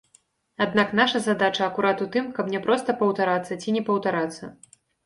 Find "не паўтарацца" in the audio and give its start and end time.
3.79-4.55